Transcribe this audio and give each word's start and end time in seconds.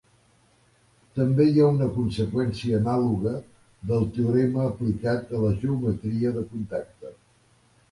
També 1.19 1.45
hi 1.49 1.61
ha 1.61 1.67
una 1.73 1.89
conseqüència 1.97 2.79
anàloga 2.83 3.35
del 3.93 4.09
teorema 4.17 4.67
aplicat 4.73 5.37
a 5.41 5.45
la 5.47 5.55
geometria 5.63 6.35
de 6.41 6.47
contacte. 6.57 7.17